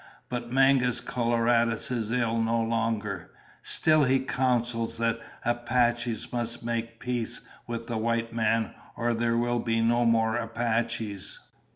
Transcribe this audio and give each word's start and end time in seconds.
But 0.29 0.51
Mangus 0.51 0.99
Coloradus 0.99 1.91
is 1.91 2.11
ill 2.11 2.41
no 2.41 2.59
longer. 2.59 3.29
Still 3.61 4.05
he 4.05 4.19
counsels 4.21 4.97
that 4.97 5.19
Apaches 5.45 6.33
must 6.33 6.63
make 6.63 6.99
peace 6.99 7.41
with 7.67 7.87
white 7.87 8.33
men 8.33 8.73
or 8.97 9.13
there 9.13 9.37
will 9.37 9.59
be 9.59 9.79
no 9.79 10.03
more 10.03 10.37
Apaches." 10.37 11.39